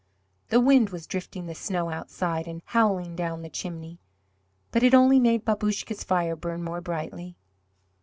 The 0.49 0.59
wind 0.59 0.89
was 0.89 1.05
drifting 1.05 1.45
the 1.45 1.53
snow 1.53 1.91
outside 1.91 2.47
and 2.47 2.63
howling 2.65 3.15
down 3.15 3.43
the 3.43 3.51
chimney, 3.51 3.99
but 4.71 4.81
it 4.81 4.95
only 4.95 5.19
made 5.19 5.45
Babouscka's 5.45 6.03
fire 6.03 6.35
burn 6.35 6.63
more 6.63 6.81
brightly. 6.81 7.37